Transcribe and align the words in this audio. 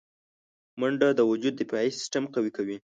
منډه 0.79 1.09
د 1.15 1.19
وجود 1.31 1.53
دفاعي 1.61 1.89
سیستم 1.99 2.23
قوي 2.33 2.51
کوي 2.57 2.77